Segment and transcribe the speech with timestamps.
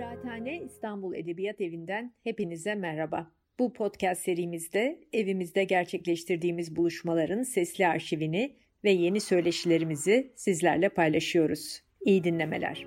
[0.00, 3.30] Kıraathane İstanbul Edebiyat Evi'nden hepinize merhaba.
[3.58, 11.82] Bu podcast serimizde evimizde gerçekleştirdiğimiz buluşmaların sesli arşivini ve yeni söyleşilerimizi sizlerle paylaşıyoruz.
[12.00, 12.86] İyi dinlemeler.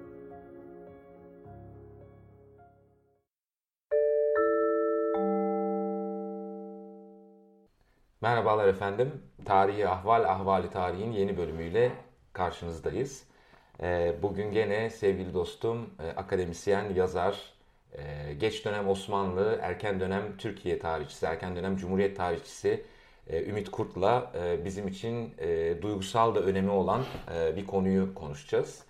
[8.21, 9.11] Merhabalar efendim.
[9.45, 11.91] Tarihi Ahval Ahvali Tarihin yeni bölümüyle
[12.33, 13.32] karşınızdayız.
[13.81, 17.53] Ee, bugün gene sevgili dostum, e, akademisyen, yazar,
[17.93, 22.83] e, geç dönem Osmanlı, erken dönem Türkiye tarihçisi, erken dönem Cumhuriyet tarihçisi
[23.27, 24.31] e, Ümit Kurt'la
[24.65, 25.33] bizim için
[25.81, 27.03] duygusal da önemi olan
[27.55, 28.83] bir konuyu konuşacağız.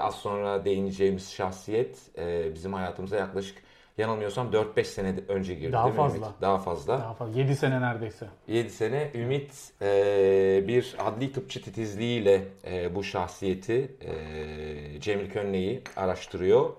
[0.00, 2.10] Az sonra değineceğimiz şahsiyet
[2.54, 3.62] bizim hayatımıza yaklaşık
[3.98, 6.18] yanılmıyorsam 4-5 sene önce girdi Daha değil fazla.
[6.18, 6.40] mi Ümit?
[6.40, 6.98] Daha fazla.
[6.98, 7.40] Daha fazla.
[7.40, 8.26] 7 sene neredeyse.
[8.48, 9.10] 7 sene.
[9.14, 16.70] Ümit e, bir adli tıpçı titizliğiyle e, bu şahsiyeti e, Cemil Könne'yi araştırıyor.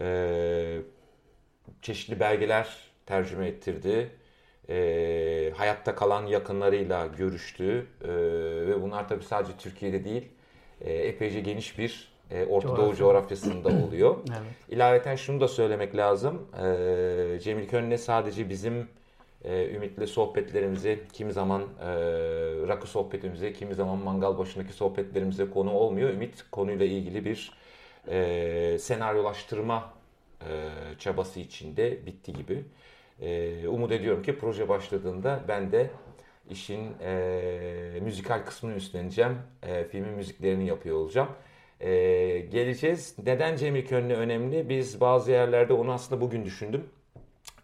[0.00, 0.78] E,
[1.82, 4.10] çeşitli belgeler tercüme ettirdi.
[4.68, 7.86] E, hayatta kalan yakınlarıyla görüştü.
[8.04, 8.08] E,
[8.66, 10.28] ve bunlar tabii sadece Türkiye'de değil,
[10.80, 14.16] e, epeyce geniş bir e, Orta Doğu coğrafyasında oluyor.
[14.28, 14.40] Evet.
[14.68, 16.46] İlaveten şunu da söylemek lazım.
[16.56, 18.88] E, Cemil Könne sadece bizim
[19.44, 21.86] e, Ümit'le sohbetlerimize, kimi zaman e,
[22.68, 26.10] rakı sohbetimize, kimi zaman mangal başındaki sohbetlerimize konu olmuyor.
[26.10, 27.52] Ümit konuyla ilgili bir
[28.08, 29.92] e, senaryolaştırma
[30.40, 30.48] e,
[30.98, 32.64] çabası içinde bitti gibi.
[33.20, 35.90] E, umut ediyorum ki proje başladığında ben de
[36.50, 39.38] işin e, müzikal kısmını üstleneceğim.
[39.62, 41.28] E, filmin müziklerini yapıyor olacağım.
[41.80, 41.90] E,
[42.38, 43.14] geleceğiz.
[43.26, 44.68] Neden Cemil Könlü önemli?
[44.68, 46.84] Biz bazı yerlerde onu aslında bugün düşündüm.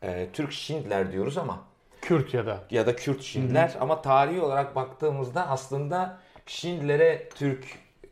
[0.02, 1.64] E, Türk Şindler diyoruz ama
[2.00, 2.64] Kürt ya da.
[2.70, 3.80] ya da Kürt Şindler Hı-hı.
[3.80, 7.64] ama tarihi olarak baktığımızda aslında Şindlere Türk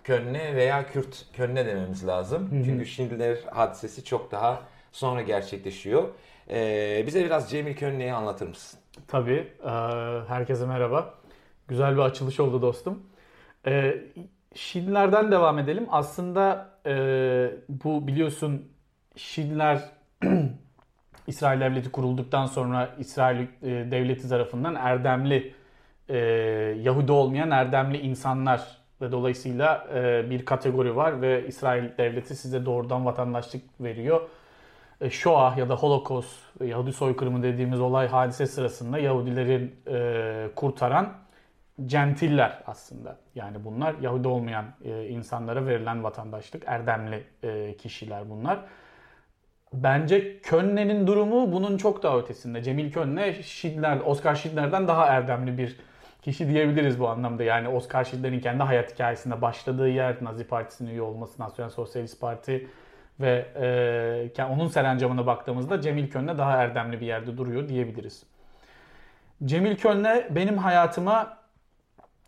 [0.04, 2.52] Könne veya Kürt Könne dememiz lazım.
[2.52, 2.64] Hı-hı.
[2.64, 6.08] Çünkü Şindler hadisesi çok daha sonra gerçekleşiyor.
[6.50, 8.80] Ee, bize biraz Cemil Könne'yi anlatır mısın?
[9.08, 9.48] Tabii.
[9.64, 9.70] E,
[10.28, 11.14] herkese merhaba.
[11.68, 13.02] Güzel bir açılış oldu dostum.
[13.66, 13.94] E,
[14.54, 15.86] Şinlerden devam edelim.
[15.90, 16.94] Aslında e,
[17.68, 18.72] bu biliyorsun
[19.16, 19.82] Şinler
[21.26, 23.46] İsrail Devleti kurulduktan sonra İsrail e,
[23.90, 25.54] Devleti tarafından erdemli
[26.08, 26.16] e,
[26.82, 33.06] Yahudi olmayan erdemli insanlar ve dolayısıyla e, bir kategori var ve İsrail Devleti size doğrudan
[33.06, 34.20] vatandaşlık veriyor.
[35.00, 41.12] E, Shoah ya da Holocaust, Yahudi soykırımı dediğimiz olay hadise sırasında Yahudilerin e, kurtaran
[41.86, 43.16] centiller aslında.
[43.34, 48.58] Yani bunlar Yahudi olmayan e, insanlara verilen vatandaşlık, erdemli e, kişiler bunlar.
[49.72, 52.62] Bence Könne'nin durumu bunun çok daha ötesinde.
[52.62, 55.76] Cemil Könne, Schindler, Oscar Schindler'den daha erdemli bir
[56.22, 57.42] kişi diyebiliriz bu anlamda.
[57.42, 62.68] Yani Oscar Schindler'in kendi hayat hikayesinde başladığı yer, Nazi Partisi'nin üye olması, Nasyonel Sosyalist Parti
[63.20, 63.46] ve
[64.36, 68.22] e, onun serencamına baktığımızda Cemil Könne daha erdemli bir yerde duruyor diyebiliriz.
[69.44, 71.41] Cemil Könne benim hayatıma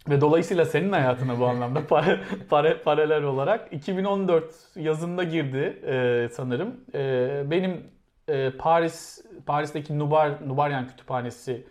[0.09, 2.20] ve dolayısıyla senin hayatına bu anlamda pare,
[2.50, 6.81] pare, paralel olarak 2014 yazında girdi e, sanırım.
[6.94, 7.87] E, benim
[8.28, 11.66] e, Paris Paris'teki Nubar Nubaryan Kütüphanesi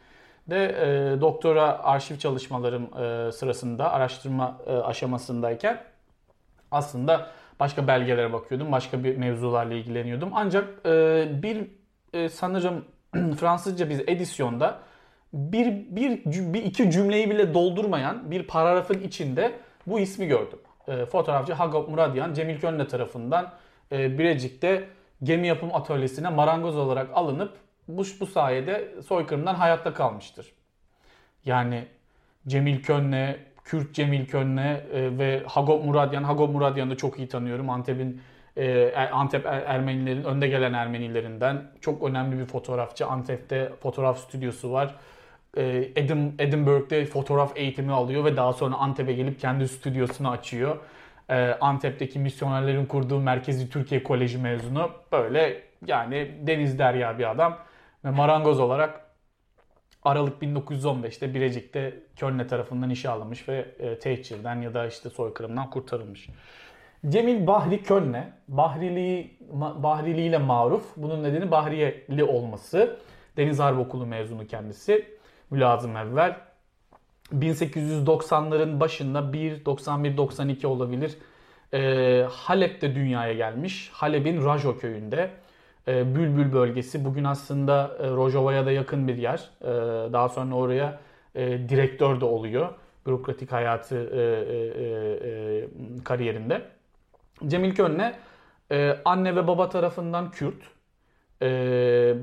[0.50, 5.84] de e, doktora arşiv çalışmalarım e, sırasında araştırma e, aşamasındayken
[6.72, 7.28] aslında
[7.60, 10.30] başka belgelere bakıyordum, başka bir mevzularla ilgileniyordum.
[10.34, 11.68] Ancak e, bir
[12.14, 12.86] e, sanırım
[13.40, 14.80] Fransızca bir edisyonda
[15.34, 19.52] bir, bir, bir iki cümleyi bile doldurmayan bir paragrafın içinde
[19.88, 20.60] bu ismi gördüm.
[20.88, 23.54] E, fotoğrafçı Hagop Muradyan Cemil Könle tarafından
[23.92, 24.84] e, Birecik'te
[25.24, 27.58] gemi yapım atölyesine marangoz olarak alınıp
[27.88, 30.52] bu, bu sayede soykırımdan hayatta kalmıştır.
[31.46, 31.86] Yani
[32.48, 36.24] Cemil Könle, Kürt Cemil Könle e, ve Hagop Muradyan.
[36.24, 37.70] Hagop Muradyan'ı da çok iyi tanıyorum.
[37.70, 38.22] Antep'in
[38.58, 43.08] e, Antep er, Ermenilerin önde gelen Ermenilerinden çok önemli bir fotoğrafçı.
[43.08, 44.96] Antep'te fotoğraf stüdyosu var.
[45.58, 50.78] E, Edim, Edinburgh'de fotoğraf eğitimi alıyor ve daha sonra Antep'e gelip kendi stüdyosunu açıyor.
[51.30, 54.92] E, Antep'teki misyonerlerin kurduğu Merkezi Türkiye Koleji mezunu.
[55.12, 57.58] Böyle yani deniz derya bir adam.
[58.06, 59.04] Ve marangoz olarak
[60.04, 66.30] Aralık 1915'te Birecik'te Kölne tarafından işe alınmış ve e, tehcirden ya da işte soykırımdan kurtarılmış.
[67.10, 69.38] Cemil Bahri Kölne, Bahrili,
[69.84, 70.84] Bahrili ile maruf.
[70.98, 73.00] Bunun nedeni Bahriyeli olması.
[73.38, 75.13] Deniz Harp Okulu mezunu kendisi
[75.54, 76.38] mülazım evvel.
[77.34, 81.18] 1890'ların başında 1, 91, 92 olabilir.
[81.74, 83.90] E, Halep'te dünyaya gelmiş.
[83.94, 85.30] Halep'in Rajo köyünde.
[85.88, 89.50] E, Bülbül bölgesi bugün aslında e, Rojava'ya da yakın bir yer.
[89.62, 89.68] E,
[90.14, 91.00] daha sonra oraya
[91.36, 92.70] e, direktör de oluyor.
[93.06, 94.84] Bürokratik hayatı e, e,
[95.30, 96.62] e, kariyerinde.
[97.48, 98.16] Cemil Könne
[98.74, 100.64] Ee, anne ve baba tarafından Kürt.
[101.42, 102.16] Ee,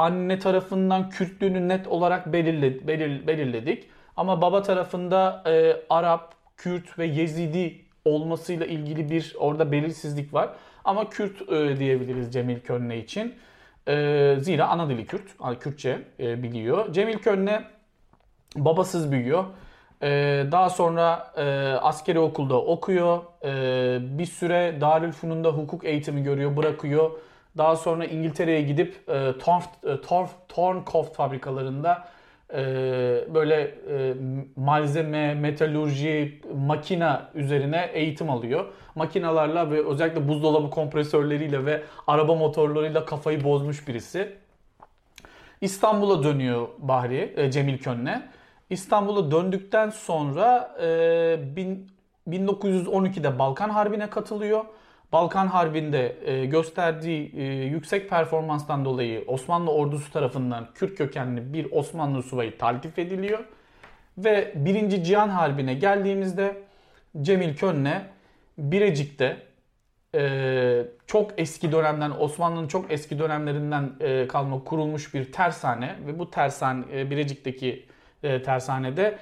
[0.00, 3.88] anne tarafından Kürtlüğünü net olarak belirle, belir, belirledik.
[4.16, 10.50] Ama baba tarafında e, Arap, Kürt ve Yezidi olmasıyla ilgili bir orada belirsizlik var.
[10.84, 13.34] Ama Kürt e, diyebiliriz Cemil Könne için.
[13.88, 16.92] E, zira ana dili Kürt, Kürtçe e, biliyor.
[16.92, 17.64] Cemil Könne
[18.56, 19.44] babasız büyüyor.
[20.02, 20.08] E,
[20.52, 21.42] daha sonra e,
[21.82, 23.22] askeri okulda okuyor.
[23.44, 27.10] E, bir süre Darülfünun'da hukuk eğitimi görüyor, bırakıyor.
[27.56, 32.08] Daha sonra İngiltere'ye gidip e, Torf, e, Torf, Thorncroft fabrikalarında
[32.54, 32.58] e,
[33.34, 34.14] böyle e,
[34.56, 38.64] malzeme, metalurji, makina üzerine eğitim alıyor.
[38.94, 44.36] Makinalarla ve özellikle buzdolabı kompresörleriyle ve araba motorlarıyla kafayı bozmuş birisi.
[45.60, 48.28] İstanbul'a dönüyor Bahri, e, Cemil Könne.
[48.70, 51.90] İstanbul'a döndükten sonra e, bin,
[52.28, 54.64] 1912'de Balkan Harbi'ne katılıyor.
[55.12, 62.22] Balkan Harbi'nde e, gösterdiği e, yüksek performanstan dolayı Osmanlı ordusu tarafından Kürt kökenli bir Osmanlı
[62.22, 63.44] subayı taltif ediliyor.
[64.18, 65.04] Ve 1.
[65.04, 66.62] Cihan Harbi'ne geldiğimizde
[67.22, 68.02] Cemil Könne
[68.58, 69.36] Birecik'te
[70.14, 73.90] e, çok eski dönemden Osmanlı'nın çok eski dönemlerinden
[74.28, 77.86] kalma kurulmuş bir tersane ve bu tersane Birecik'teki
[78.22, 79.18] tersanede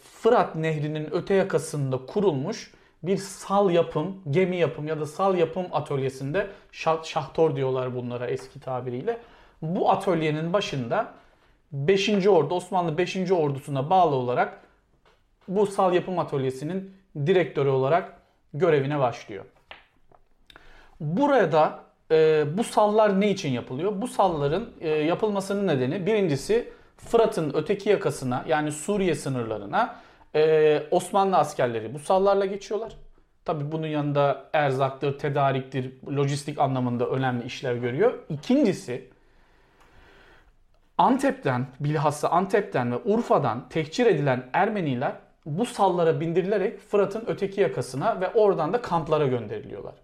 [0.00, 6.46] Fırat Nehri'nin öte yakasında kurulmuş bir sal yapım, gemi yapım ya da sal yapım atölyesinde
[6.72, 9.20] şah, şahtor diyorlar bunlara eski tabiriyle.
[9.62, 11.12] Bu atölyenin başında
[11.72, 12.26] 5.
[12.26, 13.30] Ordu, Osmanlı 5.
[13.30, 14.60] Ordusuna bağlı olarak
[15.48, 16.94] bu sal yapım atölyesinin
[17.26, 18.20] direktörü olarak
[18.54, 19.44] görevine başlıyor.
[21.00, 21.80] Burada
[22.10, 23.92] e, bu sallar ne için yapılıyor?
[24.02, 29.96] Bu salların e, yapılmasının nedeni birincisi Fırat'ın öteki yakasına yani Suriye sınırlarına
[30.34, 32.96] e, Osmanlı askerleri bu sallarla geçiyorlar.
[33.44, 38.18] Tabi bunun yanında erzaktır, tedariktir, lojistik anlamında önemli işler görüyor.
[38.28, 39.10] İkincisi
[40.98, 45.12] Antep'ten, bilhassa Antep'ten ve Urfa'dan tehcir edilen Ermeniler
[45.46, 49.94] bu sallara bindirilerek Fırat'ın öteki yakasına ve oradan da kamplara gönderiliyorlar.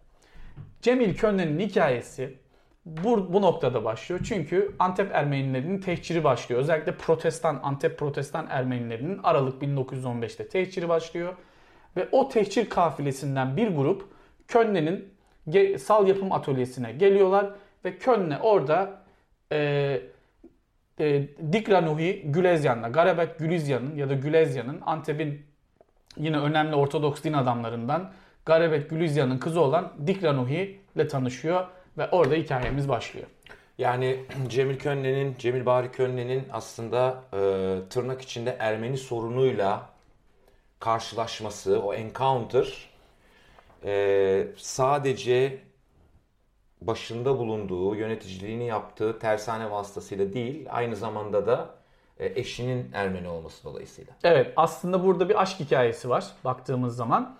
[0.82, 2.38] Cemil Könne'nin hikayesi
[2.86, 4.20] bu, bu noktada başlıyor.
[4.24, 6.60] Çünkü Antep Ermenilerinin tehciri başlıyor.
[6.60, 11.34] Özellikle protestan, Antep protestan Ermenilerinin Aralık 1915'te tehciri başlıyor.
[11.96, 14.04] Ve o tehcir kafilesinden bir grup
[14.48, 15.08] Könne'nin
[15.78, 17.50] sal yapım atölyesine geliyorlar.
[17.84, 19.02] Ve Könne orada
[19.52, 20.00] e,
[21.00, 25.46] e, Dikranuhi Gülezyan'la, Garabet Gülizyan'ın ya da Gülezyan'ın Antep'in
[26.16, 28.12] yine önemli Ortodoks din adamlarından
[28.44, 31.66] Garabet Gülizyan'ın kızı olan Dikranuhi ile tanışıyor
[31.98, 33.26] ve orada hikayemiz başlıyor.
[33.78, 37.38] Yani Cemil Könne'nin, Cemil Bahri Könne'nin aslında e,
[37.90, 39.90] tırnak içinde Ermeni sorunuyla
[40.80, 42.90] karşılaşması, o encounter
[43.84, 45.58] e, sadece
[46.80, 51.74] başında bulunduğu, yöneticiliğini yaptığı tersane vasıtasıyla değil, aynı zamanda da
[52.18, 54.12] e, eşinin Ermeni olması dolayısıyla.
[54.24, 57.38] Evet, aslında burada bir aşk hikayesi var baktığımız zaman.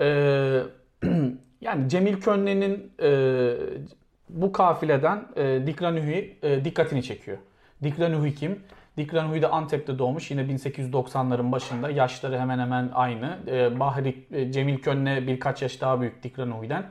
[0.00, 0.62] Ee,
[1.60, 3.52] yani Cemil Könne'nin e,
[4.28, 7.38] bu kafileden e, Dikranuhi e, dikkatini çekiyor.
[7.82, 8.60] Dikranuhi kim?
[8.96, 10.30] Dikranuhi de Antep'te doğmuş.
[10.30, 11.90] Yine 1890'ların başında.
[11.90, 13.38] Yaşları hemen hemen aynı.
[13.46, 16.90] E, Bahri e, Cemil Könne birkaç yaş daha büyük Dikranuhi'den.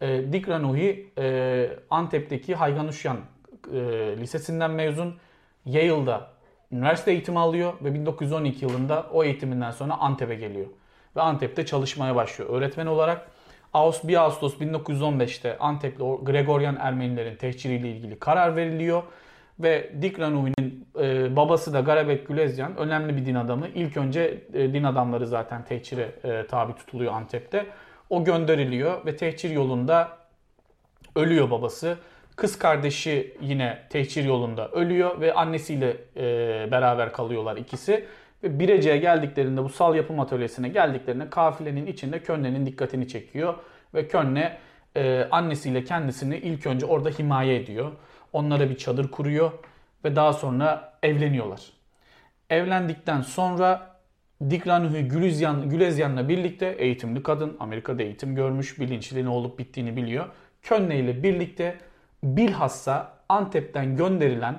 [0.00, 3.16] E, Dikranuhi e, Antep'teki Hayganuşyan
[3.72, 3.78] e,
[4.16, 5.14] Lisesi'nden mezun.
[5.64, 6.30] Yale'da
[6.72, 10.66] üniversite eğitimi alıyor ve 1912 yılında o eğitiminden sonra Antep'e geliyor.
[11.16, 13.33] Ve Antep'te çalışmaya başlıyor öğretmen olarak.
[13.74, 19.02] 1 Ağustos 1915'te Antep'li Gregorian Ermenilerin tehciriyle ilgili karar veriliyor.
[19.58, 23.68] Ve Dik e, babası da Garabet Gülezyan önemli bir din adamı.
[23.68, 27.66] İlk önce e, din adamları zaten tehcire e, tabi tutuluyor Antep'te.
[28.10, 30.08] O gönderiliyor ve tehcir yolunda
[31.16, 31.98] ölüyor babası.
[32.36, 35.96] Kız kardeşi yine tehcir yolunda ölüyor ve annesiyle
[36.70, 38.04] beraber kalıyorlar ikisi.
[38.44, 43.54] Ve Birecik'e geldiklerinde bu sal yapım atölyesine geldiklerinde kafilenin içinde Könne'nin dikkatini çekiyor.
[43.94, 44.58] Ve Könne
[44.96, 47.92] e, annesiyle kendisini ilk önce orada himaye ediyor.
[48.32, 49.52] Onlara bir çadır kuruyor
[50.04, 51.60] ve daha sonra evleniyorlar.
[52.50, 53.94] Evlendikten sonra
[54.50, 60.26] Dikranuhu Gülezyan, Gülezyan'la birlikte eğitimli kadın, Amerika'da eğitim görmüş, bilinçli ne olup bittiğini biliyor.
[60.62, 61.78] Könne ile birlikte
[62.24, 64.58] bilhassa Antep'ten gönderilen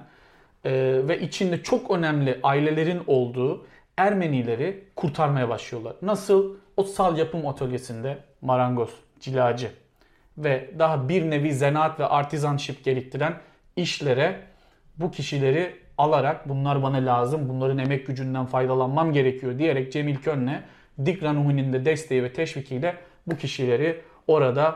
[0.65, 0.71] e,
[1.07, 3.65] ve içinde çok önemli ailelerin olduğu
[3.97, 5.95] Ermenileri kurtarmaya başlıyorlar.
[6.01, 6.55] Nasıl?
[6.77, 9.71] O sal yapım atölyesinde marangoz, cilacı
[10.37, 13.33] ve daha bir nevi zanaat ve artizanship gerektiren
[13.75, 14.41] işlere
[14.97, 20.63] bu kişileri alarak bunlar bana lazım, bunların emek gücünden faydalanmam gerekiyor diyerek Cemil Könne,
[21.05, 22.95] Dick Ranuhi'nin de desteği ve teşvikiyle
[23.27, 24.75] bu kişileri orada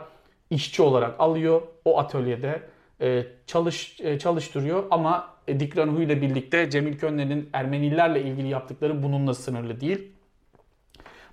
[0.49, 1.61] işçi olarak alıyor.
[1.85, 2.61] O atölyede
[3.01, 9.03] e, çalış e, çalıştırıyor ama e, Dikran Huy ile birlikte Cemil Könne'nin Ermenilerle ilgili yaptıkları
[9.03, 10.12] bununla sınırlı değil.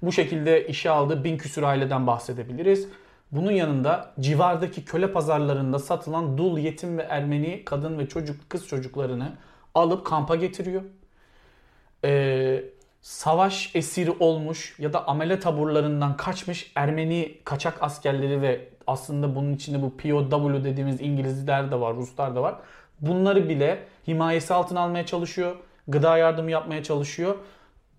[0.03, 2.89] Bu şekilde işe aldığı bin küsür aileden bahsedebiliriz.
[3.33, 9.33] Bunun yanında civardaki köle pazarlarında satılan dul, yetim ve Ermeni kadın ve çocuk kız çocuklarını
[9.75, 10.83] alıp kampa getiriyor.
[12.05, 12.65] Ee,
[13.01, 19.83] savaş esiri olmuş ya da amele taburlarından kaçmış Ermeni kaçak askerleri ve aslında bunun içinde
[19.83, 22.55] bu POW dediğimiz İngilizler de var, Ruslar da var.
[23.01, 25.57] Bunları bile himayesi altına almaya çalışıyor.
[25.89, 27.37] Gıda yardımı yapmaya çalışıyor.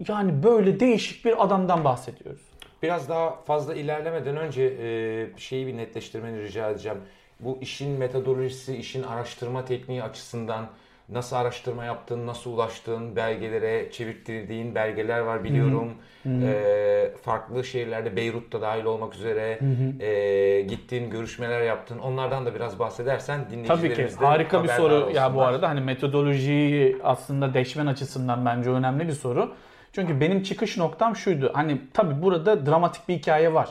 [0.07, 2.41] Yani böyle değişik bir adamdan bahsediyoruz.
[2.83, 6.97] Biraz daha fazla ilerlemeden önce e, şeyi bir netleştirmeni rica edeceğim.
[7.39, 10.67] Bu işin metodolojisi, işin araştırma tekniği açısından
[11.09, 15.93] nasıl araştırma yaptın, nasıl ulaştın, belgelere çevirttirdiğin belgeler var biliyorum.
[16.23, 16.43] Hı hı.
[16.43, 20.03] E, farklı şehirlerde Beyrut'ta dahil olmak üzere hı hı.
[20.03, 21.99] E, gittin, görüşmeler yaptın.
[21.99, 24.25] Onlardan da biraz bahsedersen dinleyicilerimiz Tabii ki.
[24.25, 25.15] Harika bir soru olsunlar.
[25.15, 25.69] ya bu arada.
[25.69, 29.53] Hani metodolojiyi aslında deşmen açısından bence önemli bir soru.
[29.93, 31.51] Çünkü benim çıkış noktam şuydu.
[31.53, 33.69] Hani tabi burada dramatik bir hikaye var.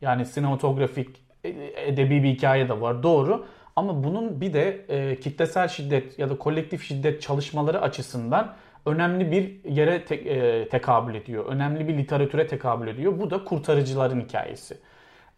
[0.00, 3.02] Yani sinematografik, e, edebi bir hikaye de var.
[3.02, 3.46] Doğru.
[3.76, 8.54] Ama bunun bir de e, kitlesel şiddet ya da kolektif şiddet çalışmaları açısından
[8.86, 11.46] önemli bir yere te, e, tekabül ediyor.
[11.46, 13.18] Önemli bir literatüre tekabül ediyor.
[13.18, 14.78] Bu da kurtarıcıların hikayesi.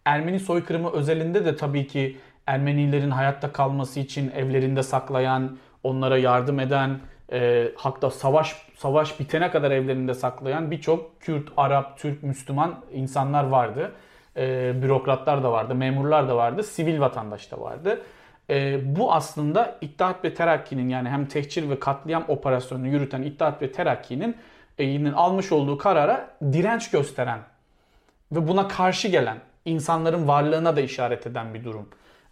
[0.04, 2.16] Ermeni soykırımı özelinde de tabii ki
[2.46, 7.00] Ermenilerin hayatta kalması için evlerinde saklayan, onlara yardım eden,
[7.32, 13.92] e, hatta savaş savaş bitene kadar evlerinde saklayan birçok Kürt, Arap, Türk, Müslüman insanlar vardı.
[14.36, 18.00] E, bürokratlar da vardı, memurlar da vardı, sivil vatandaş da vardı.
[18.50, 23.72] E, bu aslında İttihat ve Terakki'nin yani hem tehcir ve katliam operasyonunu yürüten İttihat ve
[23.72, 24.36] Terakki'nin
[24.78, 27.38] e, almış olduğu karara direnç gösteren
[28.32, 31.88] ve buna karşı gelen insanların varlığına da işaret eden bir durum.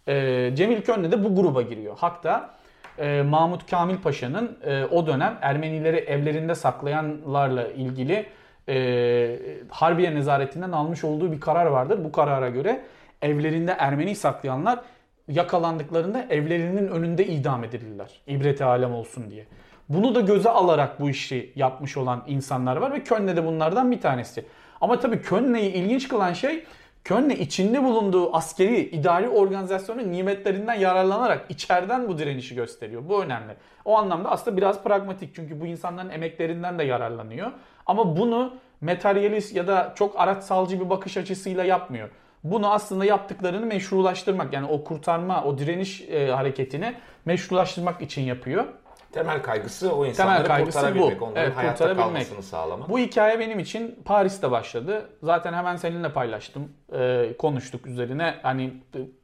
[0.07, 1.95] E, Cemil Könne de bu gruba giriyor.
[1.99, 2.49] Hatta
[2.97, 8.25] e, Mahmut Kamil Paşa'nın e, o dönem Ermenileri evlerinde saklayanlarla ilgili
[8.69, 12.03] e, Harbiye Nezaretinden almış olduğu bir karar vardır.
[12.03, 12.81] Bu karara göre
[13.21, 14.79] evlerinde Ermeni saklayanlar
[15.27, 18.21] yakalandıklarında evlerinin önünde idam edilirler.
[18.27, 19.45] İbret alem olsun diye.
[19.89, 24.01] Bunu da göze alarak bu işi yapmış olan insanlar var ve Könne de bunlardan bir
[24.01, 24.45] tanesi.
[24.81, 26.63] Ama tabii Könne'yi ilginç kılan şey
[27.05, 33.09] Köln'e içinde bulunduğu askeri, idari organizasyonun nimetlerinden yararlanarak içeriden bu direnişi gösteriyor.
[33.09, 33.53] Bu önemli.
[33.85, 37.51] O anlamda aslında biraz pragmatik çünkü bu insanların emeklerinden de yararlanıyor.
[37.85, 42.09] Ama bunu materyalist ya da çok araçsalcı bir bakış açısıyla yapmıyor.
[42.45, 46.93] Bunu aslında yaptıklarını meşrulaştırmak yani o kurtarma, o direniş e, hareketini
[47.25, 48.65] meşrulaştırmak için yapıyor.
[49.11, 51.25] Temel kaygısı o insanları Temel kaygısı kurtarabilmek, bu.
[51.25, 52.89] onların evet, hayatta kalmasını sağlamak.
[52.89, 55.09] Bu hikaye benim için Paris'te başladı.
[55.23, 56.71] Zaten hemen seninle paylaştım.
[56.93, 58.35] Ee, konuştuk üzerine.
[58.43, 58.73] Hani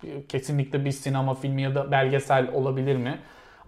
[0.03, 3.19] e, kesinlikle bir sinema filmi ya da belgesel olabilir mi?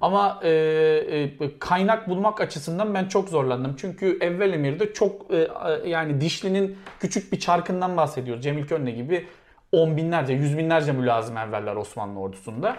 [0.01, 3.75] Ama e, e, kaynak bulmak açısından ben çok zorlandım.
[3.77, 5.49] Çünkü evvel emirde çok e,
[5.85, 8.41] yani Dişli'nin küçük bir çarkından bahsediyor.
[8.41, 9.27] Cemil Könne gibi
[9.73, 12.75] on binlerce, yüz binlerce mülazım evveller Osmanlı ordusunda.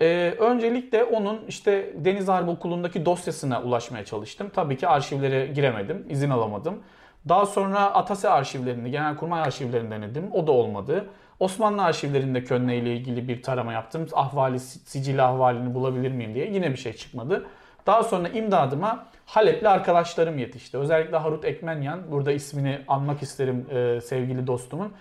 [0.00, 4.50] Ee, öncelikle onun işte Deniz Harbi Okulu'ndaki dosyasına ulaşmaya çalıştım.
[4.54, 6.82] Tabii ki arşivlere giremedim, izin alamadım.
[7.28, 10.30] Daha sonra Atase arşivlerini, Genelkurmay arşivlerini denedim.
[10.32, 11.06] O da olmadı.
[11.40, 14.06] Osmanlı arşivlerinde Könne ile ilgili bir tarama yaptım.
[14.12, 16.50] Ahvali, sicil ahvalini bulabilir miyim diye.
[16.50, 17.46] Yine bir şey çıkmadı.
[17.86, 20.78] Daha sonra imdadıma Halepli arkadaşlarım yetişti.
[20.78, 22.00] Özellikle Harut Ekmenyan.
[22.10, 24.92] Burada ismini anmak isterim e, sevgili dostumun.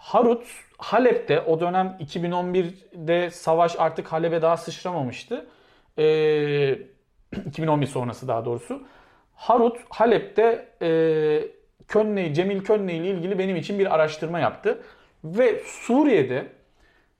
[0.00, 0.46] Harut
[0.78, 5.46] Halep'te o dönem 2011'de savaş artık Halep'e daha sıçramamıştı.
[5.98, 6.78] Ee,
[7.46, 8.82] 2011 sonrası daha doğrusu.
[9.34, 10.88] Harut Halep'te e,
[11.88, 14.82] Könne, Cemil Könne ile ilgili benim için bir araştırma yaptı.
[15.24, 16.46] Ve Suriye'de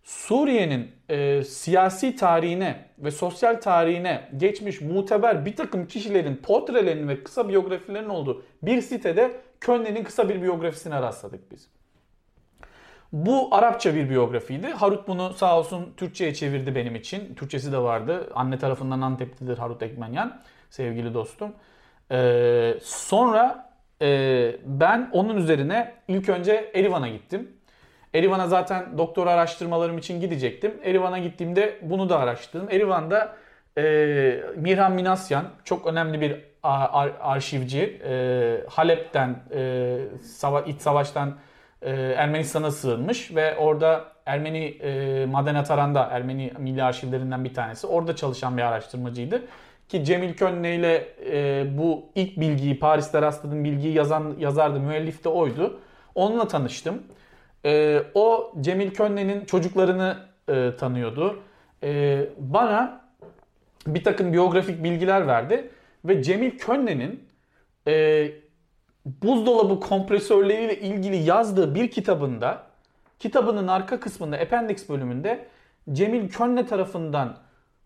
[0.02, 7.48] Suriye'nin e, siyasi tarihine ve sosyal tarihine geçmiş muteber bir takım kişilerin portrelerinin ve kısa
[7.48, 11.79] biyografilerinin olduğu bir sitede Könne'nin kısa bir biyografisine rastladık biz.
[13.12, 14.66] Bu Arapça bir biyografiydi.
[14.68, 17.34] Harut bunu sağ olsun Türkçe'ye çevirdi benim için.
[17.34, 18.30] Türkçesi de vardı.
[18.34, 20.40] Anne tarafından Anteplidir Harut Ekmenyan.
[20.70, 21.52] Sevgili dostum.
[22.12, 23.70] Ee, sonra
[24.02, 27.50] e, ben onun üzerine ilk önce Erivan'a gittim.
[28.14, 30.74] Erivan'a zaten doktor araştırmalarım için gidecektim.
[30.84, 32.70] Erivan'a gittiğimde bunu da araştırdım.
[32.70, 33.36] Erivan'da
[33.78, 33.82] e,
[34.56, 38.00] Mirhan Minasyan çok önemli bir ar- arşivci.
[38.04, 41.34] E, Halep'ten, e, sava- iç savaştan
[41.82, 47.86] e, Ermenistan'a sığınmış ve orada Ermeni e, Maden Taran'da Ermeni milli arşivlerinden bir tanesi.
[47.86, 49.42] Orada çalışan bir araştırmacıydı.
[49.88, 55.28] Ki Cemil Könne ile e, bu ilk bilgiyi Paris'te rastladığım bilgiyi yazan yazardı, müellif de
[55.28, 55.80] oydu.
[56.14, 57.02] Onunla tanıştım.
[57.64, 60.16] E, o Cemil Könne'nin çocuklarını
[60.48, 61.42] e, tanıyordu.
[61.82, 63.00] E, bana
[63.86, 65.70] bir takım biyografik bilgiler verdi
[66.04, 67.28] ve Cemil Könne'nin
[67.86, 68.26] e,
[69.04, 72.62] buzdolabı kompresörleriyle ilgili yazdığı bir kitabında
[73.18, 75.46] kitabının arka kısmında appendix bölümünde
[75.92, 77.36] Cemil Könne tarafından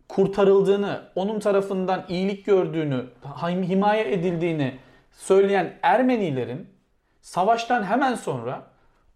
[0.08, 3.06] kurtarıldığını, onun tarafından iyilik gördüğünü,
[3.42, 4.78] himaye edildiğini
[5.12, 6.68] söyleyen Ermenilerin
[7.20, 8.62] savaştan hemen sonra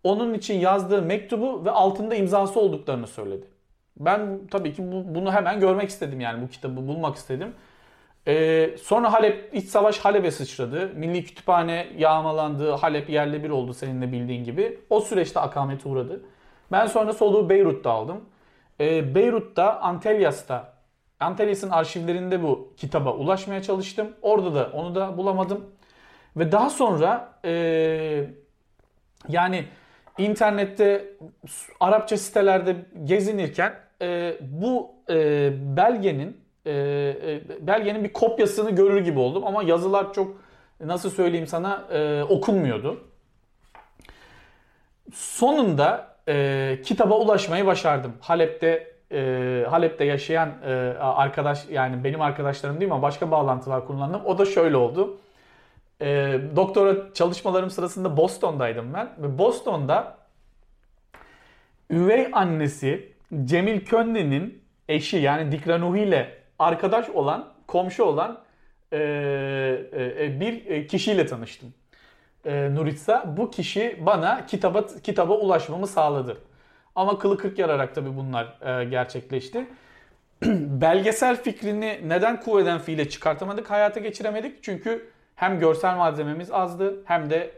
[0.05, 3.47] onun için yazdığı mektubu ve altında imzası olduklarını söyledi.
[3.97, 7.55] Ben tabii ki bu, bunu hemen görmek istedim yani bu kitabı bulmak istedim.
[8.29, 10.93] Ee, sonra Halep, iç savaş Halep'e sıçradı.
[10.95, 12.73] Milli Kütüphane yağmalandı.
[12.73, 14.81] Halep yerle bir oldu senin de bildiğin gibi.
[14.91, 16.21] O süreçte akamete uğradı.
[16.73, 18.25] Ben sonra soluğu Beyrut'ta aldım.
[18.81, 20.73] Ee, Beyrut'ta, Antelyas'ta,
[21.21, 24.09] Antelyas'ın arşivlerinde bu kitaba ulaşmaya çalıştım.
[24.23, 25.65] Orada da onu da bulamadım.
[26.37, 27.51] Ve daha sonra e,
[29.29, 29.65] yani
[30.19, 31.17] internette
[31.81, 36.48] Arapça sitelerde gezinirken e, bu e, belgenin
[37.61, 40.37] belgenin bir kopyasını görür gibi oldum ama yazılar çok
[40.81, 43.05] nasıl söyleyeyim sana e, okunmuyordu.
[45.15, 48.13] Sonunda e, kitaba ulaşmayı başardım.
[48.21, 54.21] Halep'te e, Halep'te yaşayan e, arkadaş yani benim arkadaşlarım değil ama başka bağlantılar kullandım.
[54.25, 55.19] O da şöyle oldu.
[56.01, 60.17] E, doktora çalışmalarım sırasında Boston'daydım ben ve Boston'da
[61.91, 63.13] üvey annesi
[63.45, 68.39] Cemil Könne'nin eşi yani Dikranuhi ile arkadaş olan, komşu olan
[68.93, 68.99] e,
[69.93, 71.75] e, bir kişiyle tanıştım.
[72.45, 76.39] E, Nuritsa bu kişi bana kitaba kitaba ulaşmamı sağladı.
[76.95, 79.67] Ama kılı kırk yararak tabii bunlar e, gerçekleşti.
[80.81, 84.63] Belgesel fikrini neden kuvveden fiile çıkartamadık, hayata geçiremedik?
[84.63, 87.51] Çünkü hem görsel malzememiz azdı hem de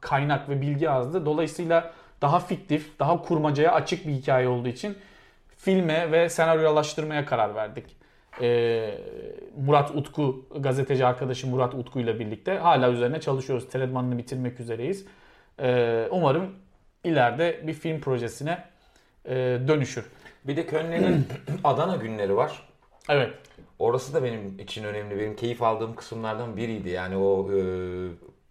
[0.00, 1.26] kaynak ve bilgi azdı.
[1.26, 1.92] Dolayısıyla
[2.22, 4.98] daha fiktif, daha kurmacaya açık bir hikaye olduğu için
[5.56, 8.03] filme ve senaryolaştırmaya karar verdik.
[8.40, 8.98] Ee,
[9.66, 13.68] Murat Utku, gazeteci arkadaşı Murat Utku ile birlikte hala üzerine çalışıyoruz.
[13.68, 15.06] Teredmanını bitirmek üzereyiz.
[15.60, 16.50] Ee, umarım
[17.04, 18.64] ileride bir film projesine
[19.24, 19.34] e,
[19.68, 20.04] dönüşür.
[20.44, 21.26] Bir de Köln'ün
[21.64, 22.68] Adana günleri var.
[23.08, 23.30] Evet.
[23.78, 25.18] Orası da benim için önemli.
[25.18, 26.88] Benim keyif aldığım kısımlardan biriydi.
[26.88, 27.58] Yani o e,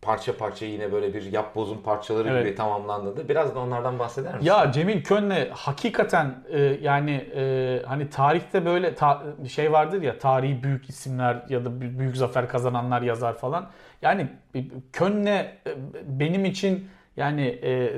[0.04, 2.46] parça parça yine böyle bir yap bozum parçaları evet.
[2.46, 3.30] gibi tamamlandı.
[3.30, 4.46] Biraz da onlardan bahseder misin?
[4.46, 10.64] Ya Cemil Könne hakikaten e, yani e, hani tarihte böyle ta, şey vardır ya tarihi
[10.64, 13.70] büyük isimler ya da büyük zafer kazananlar yazar falan.
[14.02, 14.28] Yani
[14.94, 15.72] Könne e,
[16.06, 17.94] benim için yani e,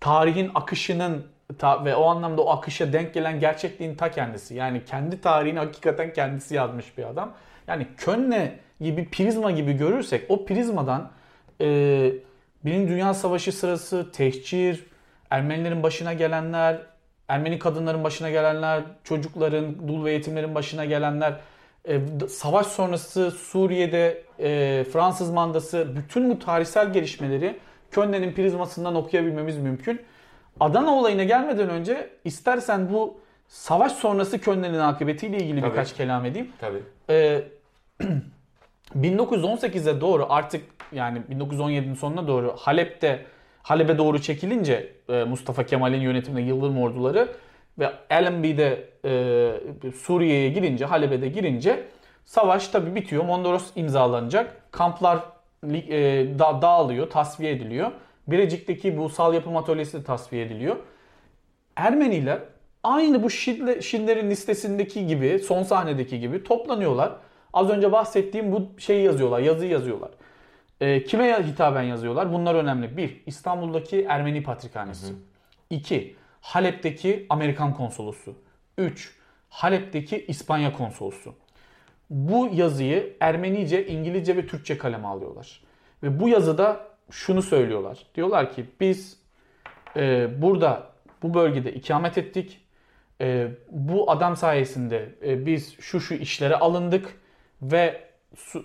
[0.00, 1.26] tarihin akışının
[1.58, 4.54] ta, ve o anlamda o akışa denk gelen gerçekliğin ta kendisi.
[4.54, 7.32] Yani kendi tarihini hakikaten kendisi yazmış bir adam.
[7.66, 11.10] Yani Könne gibi prizma gibi görürsek o prizmadan
[11.60, 11.66] e,
[12.64, 14.86] Birinci Dünya Savaşı sırası tehcir,
[15.30, 16.78] Ermenilerin başına gelenler,
[17.28, 21.40] Ermeni kadınların başına gelenler, çocukların, dul ve yetimlerin başına gelenler,
[21.88, 27.58] e, savaş sonrası Suriye'de e, Fransız mandası bütün bu tarihsel gelişmeleri
[27.90, 30.00] Könne'nin prizmasından okuyabilmemiz mümkün.
[30.60, 35.70] Adana olayına gelmeden önce istersen bu savaş sonrası Könne'nin akıbetiyle ilgili Tabii.
[35.70, 36.52] birkaç kelam edeyim.
[36.60, 36.82] Tabii.
[37.10, 37.44] Ee,
[39.00, 43.24] 1918'e doğru artık yani 1917'nin sonuna doğru Halep'te
[43.62, 47.28] Halep'e doğru çekilince e, Mustafa Kemal'in yönetiminde Yıldırım orduları
[47.78, 51.82] ve Allenby'de e, Suriye'ye girince, Halep'e de girince
[52.24, 53.24] savaş tabi bitiyor.
[53.24, 54.72] Mondros imzalanacak.
[54.72, 55.18] Kamplar
[55.64, 57.90] e, da, dağılıyor, tasfiye ediliyor.
[58.26, 60.76] Birecik'teki bu sal yapım atölyesi de tasfiye ediliyor.
[61.76, 62.38] Ermeniler
[62.82, 67.12] aynı bu Schindler'in listesindeki gibi, son sahnedeki gibi toplanıyorlar.
[67.52, 70.10] Az önce bahsettiğim bu şeyi yazıyorlar, yazıyı yazıyorlar.
[70.80, 72.32] E, kime hitaben yazıyorlar?
[72.32, 72.96] Bunlar önemli.
[72.96, 75.06] Bir, İstanbul'daki Ermeni Patrikhanesi.
[75.06, 75.16] Hı hı.
[75.70, 78.34] İki, Halep'teki Amerikan Konsolosu.
[78.78, 79.16] Üç,
[79.48, 81.34] Halep'teki İspanya Konsolosu.
[82.10, 85.60] Bu yazıyı Ermenice, İngilizce ve Türkçe kaleme alıyorlar.
[86.02, 88.06] Ve bu yazıda şunu söylüyorlar.
[88.14, 89.18] Diyorlar ki biz
[89.96, 90.86] e, burada
[91.22, 92.60] bu bölgede ikamet ettik.
[93.20, 97.21] E, bu adam sayesinde e, biz şu şu işlere alındık
[97.62, 98.00] ve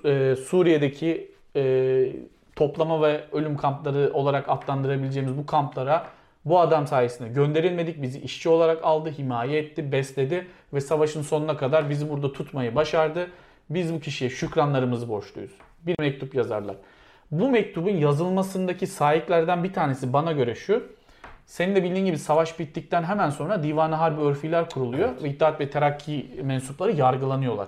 [0.06, 2.14] e, Suriye'deki e,
[2.56, 6.08] toplama ve ölüm kampları olarak adlandırabileceğimiz bu kamplara
[6.46, 8.02] bu adam sayesinde gönderilmedik.
[8.02, 13.28] Bizi işçi olarak aldı, himaye etti, besledi ve savaşın sonuna kadar bizi burada tutmayı başardı.
[13.70, 15.52] Biz bu kişiye şükranlarımızı borçluyuz.
[15.86, 16.76] Bir mektup yazarlar.
[17.32, 20.84] Bu mektubun yazılmasındaki sahiplerden bir tanesi bana göre şu.
[21.46, 25.24] Senin de bildiğin gibi savaş bittikten hemen sonra Divan-ı Harbi Örfiler kuruluyor evet.
[25.24, 27.68] ve İttihat ve Terakki mensupları yargılanıyorlar.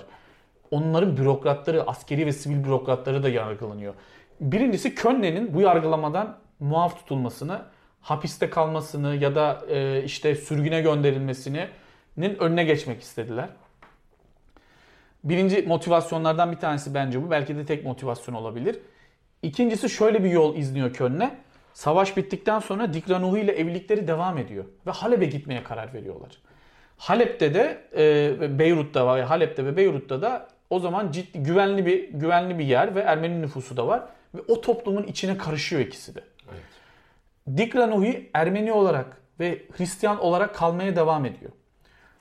[0.71, 3.93] Onların bürokratları, askeri ve sivil bürokratları da yargılanıyor.
[4.39, 7.61] Birincisi Könne'nin bu yargılamadan muaf tutulmasını,
[8.01, 11.67] hapiste kalmasını ya da e, işte sürgüne gönderilmesinin
[12.17, 13.49] önüne geçmek istediler.
[15.23, 17.31] Birinci motivasyonlardan bir tanesi bence bu.
[17.31, 18.79] Belki de tek motivasyon olabilir.
[19.41, 21.37] İkincisi şöyle bir yol izliyor Köln'e.
[21.73, 24.65] Savaş bittikten sonra Dikranuhu ile evlilikleri devam ediyor.
[24.87, 26.29] Ve Halep'e gitmeye karar veriyorlar.
[26.97, 27.83] Halep'te de
[28.41, 29.21] e, Beyrut'ta var.
[29.21, 33.77] Halep'te ve Beyrut'ta da o zaman ciddi güvenli bir güvenli bir yer ve Ermeni nüfusu
[33.77, 34.03] da var
[34.35, 36.23] ve o toplumun içine karışıyor ikisi de.
[36.51, 37.57] Evet.
[37.57, 41.51] Dikranuhi Ermeni olarak ve Hristiyan olarak kalmaya devam ediyor.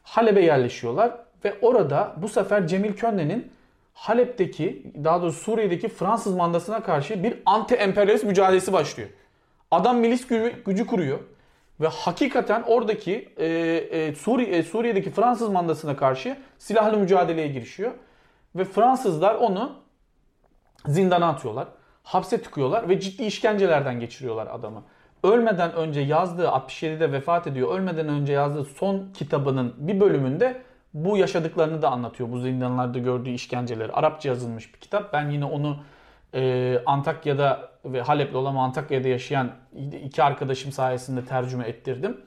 [0.02, 1.12] Halep'e yerleşiyorlar
[1.44, 3.52] ve orada bu sefer Cemil Könne'nin
[3.94, 9.08] Halep'teki daha doğrusu Suriye'deki Fransız mandasına karşı bir anti-emperyalist mücadelesi başlıyor.
[9.70, 11.18] Adam milis gücü, gücü kuruyor
[11.80, 17.92] ve hakikaten oradaki e, e, Suriye, Suriye'deki Fransız mandasına karşı silahlı mücadeleye girişiyor.
[18.58, 19.72] Ve Fransızlar onu
[20.86, 21.68] zindana atıyorlar.
[22.02, 24.82] Hapse tıkıyorlar ve ciddi işkencelerden geçiriyorlar adamı.
[25.22, 27.78] Ölmeden önce yazdığı 67'de vefat ediyor.
[27.78, 30.62] Ölmeden önce yazdığı son kitabının bir bölümünde
[30.94, 32.32] bu yaşadıklarını da anlatıyor.
[32.32, 33.92] Bu zindanlarda gördüğü işkenceleri.
[33.92, 35.12] Arapça yazılmış bir kitap.
[35.12, 35.76] Ben yine onu
[36.34, 39.50] e, Antakya'da ve Halep'li olan Antakya'da yaşayan
[40.04, 42.20] iki arkadaşım sayesinde tercüme ettirdim.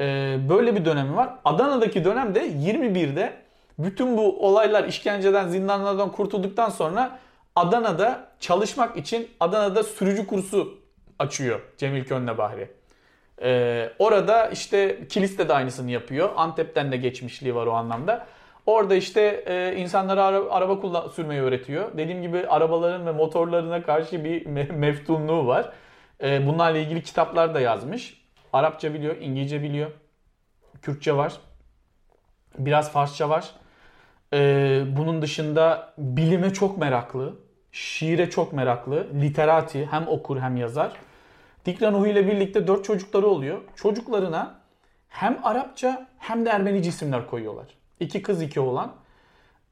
[0.00, 1.34] E, böyle bir dönemi var.
[1.44, 3.41] Adana'daki dönemde 21'de
[3.84, 7.18] bütün bu olaylar işkenceden, zindanlardan kurtulduktan sonra
[7.56, 10.78] Adana'da çalışmak için Adana'da sürücü kursu
[11.18, 12.70] açıyor Cemil Könne Bahri.
[13.42, 16.30] Ee, orada işte Kilis'te de aynısını yapıyor.
[16.36, 18.26] Antep'ten de geçmişliği var o anlamda.
[18.66, 21.96] Orada işte e, insanlara ara, araba kullan, sürmeyi öğretiyor.
[21.96, 25.72] Dediğim gibi arabaların ve motorlarına karşı bir me- meftunluğu var.
[26.22, 28.22] E, bunlarla ilgili kitaplar da yazmış.
[28.52, 29.90] Arapça biliyor, İngilizce biliyor.
[30.82, 31.32] Kürtçe var.
[32.58, 33.50] Biraz Farsça var.
[34.32, 37.34] Ee, bunun dışında bilime çok meraklı,
[37.72, 40.92] şiire çok meraklı, literati hem okur hem yazar.
[41.66, 43.58] Dikran ile birlikte dört çocukları oluyor.
[43.76, 44.60] Çocuklarına
[45.08, 47.66] hem Arapça hem de Ermenice isimler koyuyorlar.
[48.00, 48.92] İki kız iki oğlan.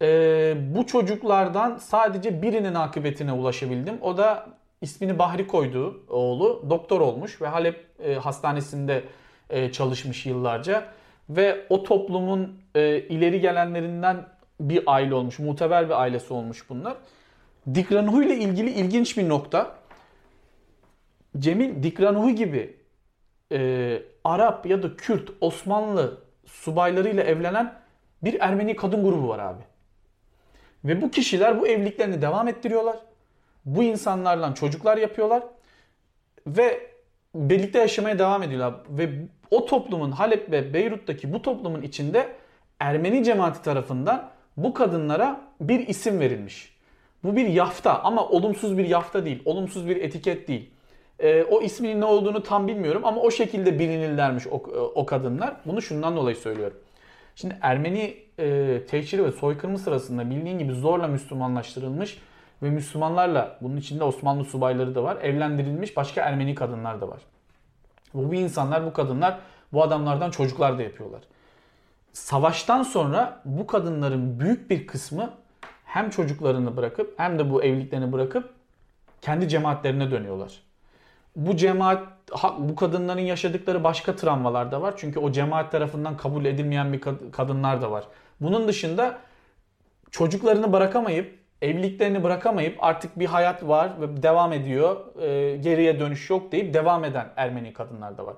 [0.03, 3.99] Ee, bu çocuklardan sadece birinin akıbetine ulaşabildim.
[4.03, 4.47] O da
[4.81, 9.05] ismini Bahri koyduğu oğlu doktor olmuş ve Halep e, hastanesinde
[9.51, 10.85] e, çalışmış yıllarca.
[11.31, 14.27] Ve o toplumun e, ileri gelenlerinden
[14.61, 15.39] bir aile olmuş.
[15.39, 16.97] Muteber bir ailesi olmuş bunlar.
[17.75, 19.77] Dikranuhu ile ilgili ilginç bir nokta.
[21.39, 22.77] Cemil Dikranuhu gibi
[23.53, 27.75] e, Arap ya da Kürt Osmanlı subaylarıyla evlenen
[28.25, 29.63] bir Ermeni kadın grubu var abi.
[30.85, 32.97] Ve bu kişiler bu evliliklerini devam ettiriyorlar.
[33.65, 35.43] Bu insanlarla çocuklar yapıyorlar.
[36.47, 36.91] Ve
[37.35, 38.75] birlikte yaşamaya devam ediyorlar.
[38.89, 39.11] Ve
[39.51, 42.29] o toplumun Halep ve Beyrut'taki bu toplumun içinde
[42.81, 46.77] Ermeni cemaati tarafından bu kadınlara bir isim verilmiş.
[47.25, 50.71] Bu bir yafta ama olumsuz bir yafta değil, olumsuz bir etiket değil.
[51.19, 54.57] E, o isminin ne olduğunu tam bilmiyorum ama o şekilde bilinirlermiş o,
[54.95, 55.57] o kadınlar.
[55.67, 56.77] Bunu şundan dolayı söylüyorum.
[57.37, 62.19] Şimdi Ermeni e, tehciri ve soykırımı sırasında bildiğin gibi zorla Müslümanlaştırılmış
[62.63, 65.19] ve Müslümanlarla bunun içinde Osmanlı subayları da var.
[65.23, 67.21] Evlendirilmiş başka Ermeni kadınlar da var.
[68.15, 69.39] Bu insanlar, bu kadınlar
[69.73, 71.21] bu adamlardan çocuklar da yapıyorlar
[72.13, 75.31] savaştan sonra bu kadınların büyük bir kısmı
[75.85, 78.51] hem çocuklarını bırakıp hem de bu evliliklerini bırakıp
[79.23, 80.63] kendi cemaatlerine dönüyorlar.
[81.37, 82.09] Bu cemaat
[82.59, 84.95] bu kadınların yaşadıkları başka travmalar da var.
[84.97, 87.01] Çünkü o cemaat tarafından kabul edilmeyen bir
[87.33, 88.05] kadınlar da var.
[88.41, 89.19] Bunun dışında
[90.11, 95.21] çocuklarını bırakamayıp, evliliklerini bırakamayıp artık bir hayat var ve devam ediyor.
[95.23, 98.35] E, geriye dönüş yok deyip devam eden Ermeni kadınlar da var.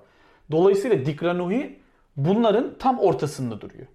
[0.50, 1.78] Dolayısıyla Dikranuhi
[2.16, 3.86] bunların tam ortasında duruyor.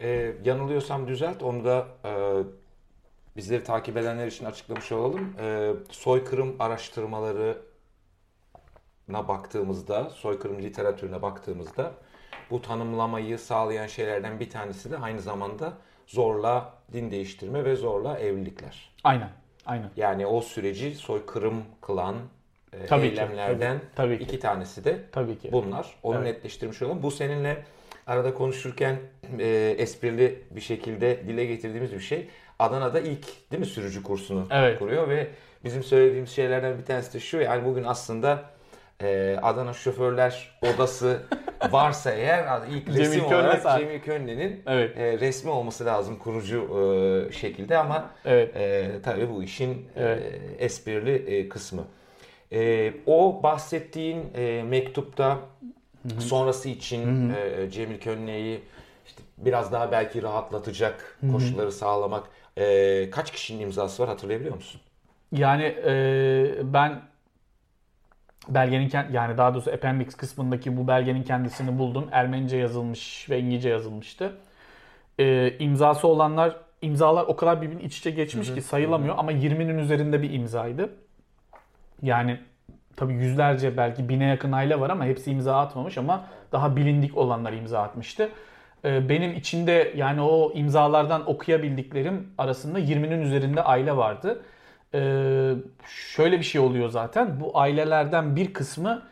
[0.00, 1.42] Ee, yanılıyorsam düzelt.
[1.42, 2.12] Onu da e,
[3.36, 5.34] bizleri takip edenler için açıklamış olalım.
[5.40, 7.58] E, soykırım araştırmalarına
[9.08, 11.92] baktığımızda, soykırım literatürüne baktığımızda
[12.50, 15.72] bu tanımlamayı sağlayan şeylerden bir tanesi de aynı zamanda
[16.06, 18.94] zorla din değiştirme ve zorla evlilikler.
[19.04, 19.30] Aynen.
[19.66, 19.90] Aynen.
[19.96, 22.16] Yani o süreci soykırım kılan
[22.72, 25.52] e, tabii eylemlerden ki, tabii, tabii iki tanesi de tabii ki.
[25.52, 25.94] bunlar.
[26.02, 26.26] Onu evet.
[26.26, 27.02] netleştirmiş olalım.
[27.02, 27.64] Bu seninle
[28.06, 28.96] arada konuşurken
[29.38, 32.28] e, esprili bir şekilde dile getirdiğimiz bir şey.
[32.58, 34.78] Adana'da ilk değil mi sürücü kursunu evet.
[34.78, 35.26] kuruyor ve
[35.64, 38.42] bizim söylediğimiz şeylerden bir tanesi de şu yani bugün aslında
[39.02, 41.22] e, Adana Şoförler Odası
[41.70, 44.98] varsa eğer ilk resim Cemil olarak Könne Cemil Könne'nin evet.
[44.98, 46.60] e, resmi olması lazım kurucu
[47.28, 48.56] e, şekilde ama evet.
[48.56, 50.22] e, tabii bu işin evet.
[50.58, 51.84] e, esprili e, kısmı.
[52.52, 55.38] E, o bahsettiğin e, mektupta
[56.02, 56.20] Hı-hı.
[56.20, 58.60] sonrası için e, Cemil Könne'yi
[59.06, 61.32] işte biraz daha belki rahatlatacak Hı-hı.
[61.32, 62.24] koşulları sağlamak
[62.56, 64.80] e, kaç kişinin imzası var hatırlayabiliyor musun?
[65.32, 67.02] Yani e, ben
[68.48, 72.08] belgenin yani daha doğrusu appendix kısmındaki bu belgenin kendisini buldum.
[72.12, 74.32] Ermenice yazılmış ve İngilizce yazılmıştı.
[75.20, 78.54] Ee, imzası olanlar imzalar o kadar birbirinin iç içe geçmiş hı hı.
[78.54, 79.20] ki sayılamıyor hı hı.
[79.20, 80.90] ama 20'nin üzerinde bir imzaydı.
[82.02, 82.40] Yani
[82.96, 87.52] tabii yüzlerce belki bine yakın aile var ama hepsi imza atmamış ama daha bilindik olanlar
[87.52, 88.28] imza atmıştı.
[88.84, 94.42] Ee, benim içinde yani o imzalardan okuyabildiklerim arasında 20'nin üzerinde aile vardı.
[94.94, 95.52] Ee,
[95.86, 97.40] şöyle bir şey oluyor zaten.
[97.40, 99.02] Bu ailelerden bir kısmı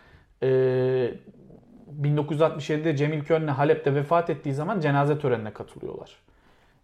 [2.03, 6.16] 1967'de e, Cemil Könne Halep'te vefat ettiği zaman cenaze törenine katılıyorlar.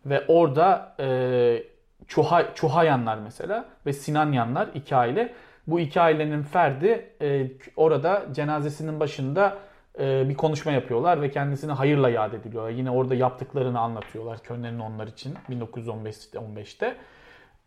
[0.07, 1.62] Ve orada e,
[2.09, 5.35] Çuha, Çuhayanlar mesela ve Sinanyanlar iki aile.
[5.67, 9.59] Bu iki ailenin ferdi e, orada cenazesinin başında
[9.99, 12.71] e, bir konuşma yapıyorlar ve kendisini hayırla yad ediliyorlar.
[12.71, 16.39] Yine orada yaptıklarını anlatıyorlar Könne'nin onlar için 1915'te.
[16.39, 16.97] 15'te.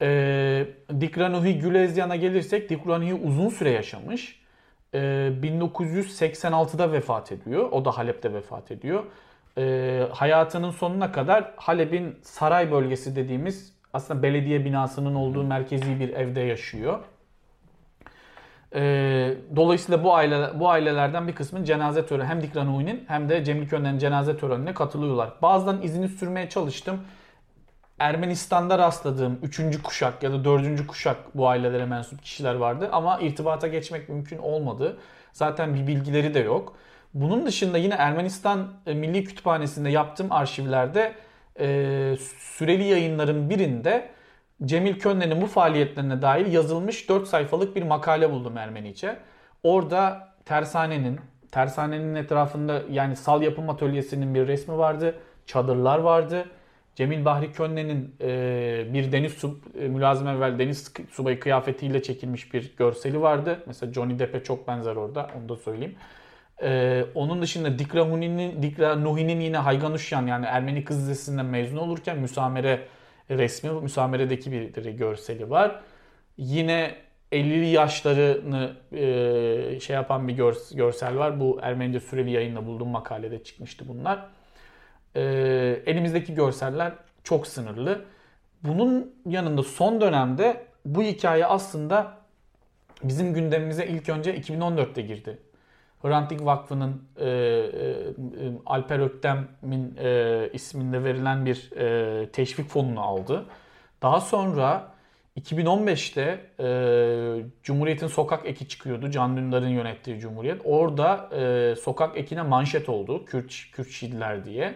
[0.02, 0.68] E,
[1.02, 4.42] Dikranuhi Gülezyan'a gelirsek Dikranuhi uzun süre yaşamış.
[4.94, 4.98] E,
[5.42, 7.72] 1986'da vefat ediyor.
[7.72, 9.04] O da Halep'te vefat ediyor.
[9.58, 16.42] E, hayatının sonuna kadar Halep'in saray bölgesi dediğimiz aslında belediye binasının olduğu merkezi bir evde
[16.42, 17.00] yaşıyor.
[18.75, 18.82] E,
[19.55, 23.99] dolayısıyla bu aile bu ailelerden bir kısmın cenaze töreni hem Dikranuhi'nin hem de Cemil Könen'in
[23.99, 25.34] cenaze törenine katılıyorlar.
[25.41, 27.01] Bazıdan izini sürmeye çalıştım.
[27.99, 29.82] Ermenistan'da rastladığım 3.
[29.84, 30.88] kuşak ya da 4.
[30.88, 34.97] kuşak bu ailelere mensup kişiler vardı ama irtibata geçmek mümkün olmadı.
[35.34, 36.75] Zaten bir bilgileri de yok.
[37.13, 41.13] Bunun dışında yine Ermenistan e, Milli Kütüphanesi'nde yaptığım arşivlerde
[41.60, 44.10] e, süreli yayınların birinde
[44.65, 49.17] Cemil Könne'nin bu faaliyetlerine dair yazılmış 4 sayfalık bir makale buldum Ermenice.
[49.63, 51.19] Orada tersanenin,
[51.52, 55.15] tersanenin etrafında yani sal yapım atölyesinin bir resmi vardı.
[55.45, 56.45] Çadırlar vardı
[57.00, 62.76] Cemil Bahri Könne'nin e, bir deniz sub, e, mülazım evvel deniz subayı kıyafetiyle çekilmiş bir
[62.78, 63.63] görseli vardı.
[63.65, 65.95] Mesela Johnny Depp'e çok benzer orada onu da söyleyeyim.
[66.63, 72.17] E, onun dışında Dikra, Huni'nin, Dikra Nuhi'nin yine Hayganuşyan yani Ermeni Kız Lisesi'nden mezun olurken
[72.17, 72.80] müsamere
[73.30, 75.80] resmi, müsameredeki bir görseli var.
[76.38, 76.96] Yine
[77.32, 80.34] 50'li yaşlarını e, şey yapan bir
[80.76, 81.39] görsel var.
[81.39, 84.26] Bu Ermenice süreli yayınla bulduğum makalede çıkmıştı bunlar
[85.15, 85.22] e,
[85.86, 88.06] elimizdeki görseller çok sınırlı.
[88.63, 92.18] Bunun yanında son dönemde bu hikaye aslında
[93.04, 95.38] bizim gündemimize ilk önce 2014'te girdi.
[96.02, 98.14] Hrant Dink Vakfı'nın e, e,
[98.66, 103.46] Alper Öktem'in e, isminde verilen bir e, teşvik fonunu aldı.
[104.02, 104.92] Daha sonra
[105.40, 106.68] 2015'te e,
[107.64, 109.12] Cumhuriyet'in sokak eki çıkıyordu.
[109.12, 110.62] Can Dündar'ın yönettiği Cumhuriyet.
[110.66, 113.26] Orada e, sokak ekine manşet oldu.
[113.26, 114.76] Kürt, Kürt Şidiler diye.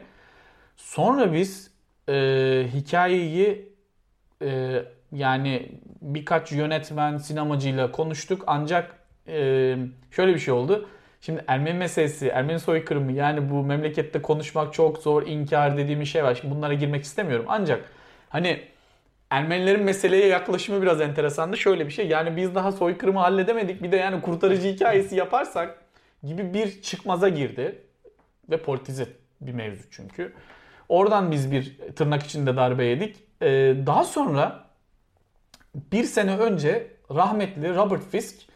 [0.78, 1.72] Sonra biz
[2.10, 2.14] e,
[2.74, 3.74] hikayeyi
[4.42, 4.82] e,
[5.12, 8.44] yani birkaç yönetmen, sinemacıyla konuştuk.
[8.48, 8.96] Ancak
[9.28, 9.76] e,
[10.12, 10.90] şöyle bir şey oldu.
[11.26, 16.36] Şimdi Ermeni meselesi, Ermeni soykırımı yani bu memlekette konuşmak çok zor, inkar dediğim şey var.
[16.36, 17.46] Şimdi bunlara girmek istemiyorum.
[17.48, 17.92] Ancak
[18.30, 18.62] hani
[19.30, 21.58] Ermenilerin meseleye yaklaşımı biraz enteresandı.
[21.58, 25.82] Şöyle bir şey yani biz daha soykırımı halledemedik bir de yani kurtarıcı hikayesi yaparsak
[26.24, 27.82] gibi bir çıkmaza girdi.
[28.50, 29.08] Ve politize
[29.42, 30.34] bir mevzu çünkü.
[30.90, 33.16] Oradan biz bir tırnak içinde darbe yedik.
[33.42, 34.66] Ee, daha sonra
[35.76, 38.53] bir sene önce rahmetli Robert Fisk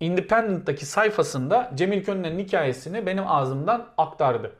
[0.00, 4.52] Independent'taki sayfasında Cemil Könen'in hikayesini benim ağzımdan aktardı.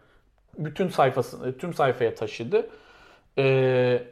[0.58, 2.66] Bütün sayfasını, tüm sayfaya taşıdı.
[3.38, 4.02] Ee,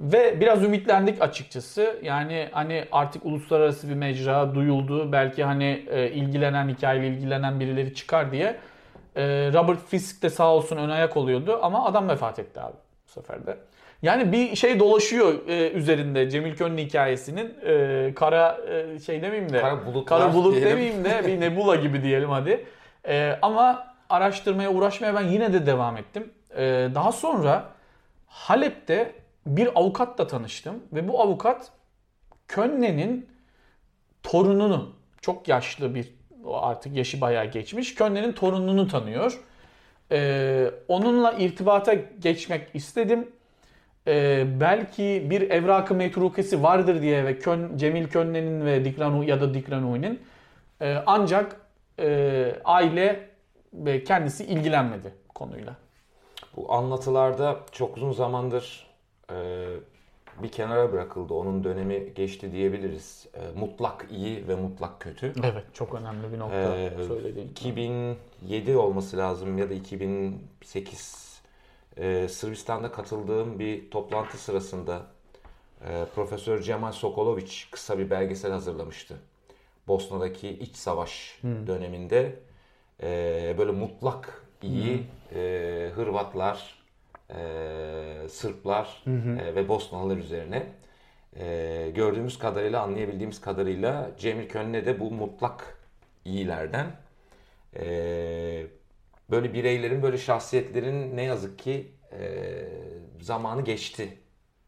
[0.00, 1.98] ve biraz ümitlendik açıkçası.
[2.02, 5.12] Yani hani artık uluslararası bir mecra duyuldu.
[5.12, 8.56] Belki hani e, ilgilenen, hikayeyle ilgilenen birileri çıkar diye.
[9.16, 12.76] Ee, Robert Fisk de sağ olsun ön ayak oluyordu ama adam vefat etti abi
[13.08, 13.56] bu sefer de.
[14.02, 19.60] Yani bir şey dolaşıyor e, üzerinde Cemil Könlü hikayesinin e, kara e, şey demeyeyim de
[19.60, 20.70] kara, kara bulut diyelim.
[20.70, 22.66] demeyeyim de bir nebula gibi diyelim hadi.
[23.08, 26.32] E, ama araştırmaya uğraşmaya ben yine de devam ettim.
[26.56, 27.64] E, daha sonra
[28.26, 29.12] Halep'te
[29.46, 31.70] bir avukatla tanıştım ve bu avukat
[32.48, 33.28] Könne'nin
[34.22, 36.14] torununu çok yaşlı bir
[36.52, 37.94] artık yaşı bayağı geçmiş.
[37.94, 39.40] Könne'nin torununu tanıyor.
[40.12, 43.28] Ee, onunla irtibata geçmek istedim.
[44.08, 49.54] Ee, belki bir evrakı metrukesi vardır diye ve Kön, Cemil Könne'nin ve Dikranu ya da
[49.54, 50.18] Dikranu'nun
[50.80, 51.56] ee, ancak
[51.98, 53.28] e, aile
[53.72, 55.76] ve kendisi ilgilenmedi konuyla.
[56.56, 58.86] Bu anlatılarda çok uzun zamandır
[59.32, 59.66] e,
[60.42, 61.34] bir kenara bırakıldı.
[61.34, 63.26] Onun dönemi geçti diyebiliriz.
[63.34, 65.32] E, mutlak iyi ve mutlak kötü.
[65.44, 67.48] Evet çok önemli bir nokta e, söylediğin.
[67.48, 71.27] 2007 olması lazım ya da 2008
[71.98, 75.06] e, Sırbistan'da katıldığım bir toplantı sırasında
[75.88, 79.16] e, Profesör Cemal Sokoloviç kısa bir belgesel hazırlamıştı.
[79.88, 82.38] Bosna'daki iç savaş döneminde
[83.02, 86.84] e, böyle mutlak iyi e, Hırvatlar,
[87.30, 90.66] e, Sırplar e, ve Bosnalılar üzerine
[91.36, 95.78] e, gördüğümüz kadarıyla, anlayabildiğimiz kadarıyla Cemil Könne de bu mutlak
[96.24, 96.86] iyilerden.
[97.76, 98.66] E,
[99.30, 102.18] böyle bireylerin, böyle şahsiyetlerin ne yazık ki e,
[103.20, 104.18] zamanı geçti.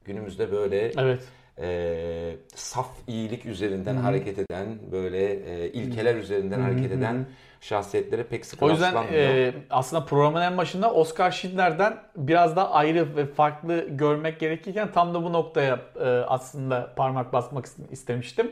[0.04, 1.22] Günümüzde böyle Evet.
[1.58, 7.26] e, saf iyilik üzerinden hareket eden, böyle e, ilkeler üzerinden hareket eden
[7.60, 13.16] şahsiyetlere pek sık O yüzden e, aslında programın en başında Oscar Schindler'den biraz daha ayrı
[13.16, 18.50] ve farklı görmek gerekirken tam da bu noktaya e, aslında parmak basmak istemiştim.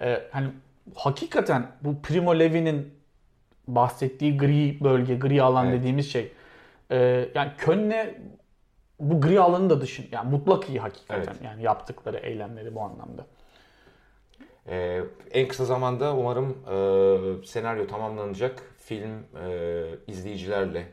[0.00, 0.48] E, hani
[0.94, 2.94] hakikaten bu Primo Levi'nin
[3.68, 5.78] bahsettiği gri bölge, gri alan Evet.
[5.78, 6.32] dediğimiz şey.
[6.90, 8.14] E, yani Könne
[9.00, 11.42] bu gri alanın da dışın yani mutlak iyi hakikaten Evet.
[11.44, 13.26] yani yaptıkları eylemleri bu anlamda.
[14.68, 19.12] Ee, en kısa zamanda umarım e, senaryo tamamlanacak, film
[19.46, 20.86] e, izleyicilerle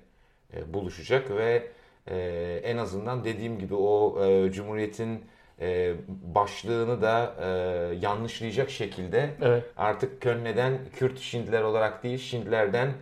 [0.53, 1.67] e, buluşacak ve
[2.07, 2.17] e,
[2.63, 5.25] en azından dediğim gibi o e, Cumhuriyet'in
[5.59, 7.47] e, başlığını da e,
[7.95, 9.63] yanlışlayacak şekilde Evet.
[9.77, 12.93] artık Könne'den Kürt Şindler olarak değil, Şindler'den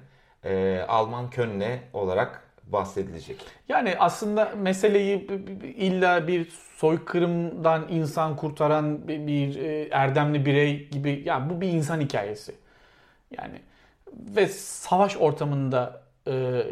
[0.43, 3.37] e, Alman Könne olarak bahsedilecek.
[3.69, 5.27] Yani aslında meseleyi
[5.63, 12.01] illa bir soykırımdan insan kurtaran bir, bir, e, erdemli birey gibi yani bu bir insan
[12.01, 12.55] hikayesi.
[13.37, 13.61] Yani
[14.35, 16.63] ve savaş ortamında e,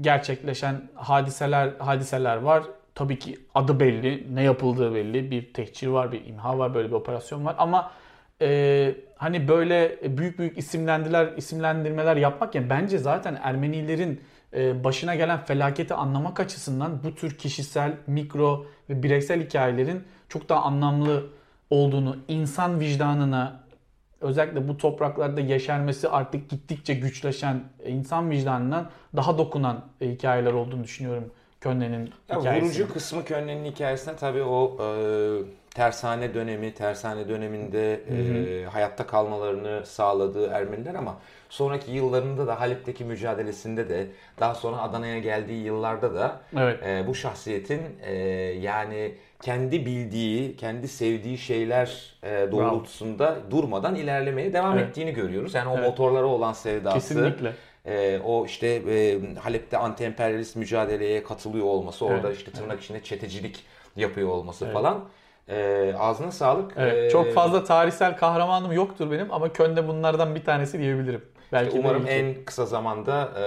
[0.00, 2.62] gerçekleşen hadiseler hadiseler var.
[2.98, 5.30] Tabii ki adı belli, ne yapıldığı belli.
[5.30, 7.90] Bir tehcir var, bir imha var, böyle bir operasyon var ama
[8.40, 14.20] e, hani böyle büyük büyük isimlendiler, isimlendirmeler yapmak ya bence zaten Ermenilerin
[14.56, 20.62] e, başına gelen felaketi anlamak açısından bu tür kişisel, mikro ve bireysel hikayelerin çok daha
[20.62, 21.26] anlamlı
[21.70, 23.60] olduğunu, insan vicdanına
[24.20, 30.84] özellikle bu topraklarda yeşermesi artık gittikçe güçleşen e, insan vicdanından daha dokunan e, hikayeler olduğunu
[30.84, 31.30] düşünüyorum
[31.60, 32.66] Könne'nin hikayesi.
[32.66, 34.88] vurucu kısmı Könne'nin hikayesinde tabii o e,
[35.74, 41.16] tersane dönemi, tersane döneminde e, hayatta kalmalarını sağladığı Ermeniler ama
[41.48, 44.06] sonraki yıllarında da Halep'teki mücadelesinde de
[44.40, 46.86] daha sonra Adana'ya geldiği yıllarda da Evet.
[46.86, 48.14] e, bu şahsiyetin e,
[48.60, 54.88] yani kendi bildiği, kendi sevdiği şeyler e, doğrultusunda durmadan ilerlemeye devam Evet.
[54.88, 55.54] ettiğini görüyoruz.
[55.54, 55.88] Yani o Evet.
[55.88, 57.52] motorlara olan sevdası, Kesinlikle.
[57.88, 63.64] Ee, o işte e, Halep'te anti-emperyalist mücadeleye katılıyor olması, orada Evet, işte tırnak içinde çetecilik
[63.96, 64.74] yapıyor olması Evet.
[64.74, 65.04] falan.
[65.48, 66.72] Ee, ağzına sağlık.
[66.76, 71.22] Evet, Ee, çok fazla tarihsel kahramanım yoktur benim ama Könne bunlardan bir tanesi diyebilirim.
[71.52, 73.40] Belki de Umarım en kısa zamanda e,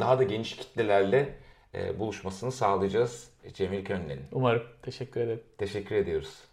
[0.00, 1.34] daha da geniş kitlelerle
[1.74, 4.24] e, buluşmasını sağlayacağız Cemil Könlen'in.
[4.32, 4.62] Umarım.
[4.82, 5.40] Teşekkür ederim.
[5.58, 6.47] Teşekkür ediyoruz.